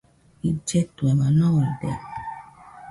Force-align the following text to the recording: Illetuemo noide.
Illetuemo 0.49 1.29
noide. 1.37 1.91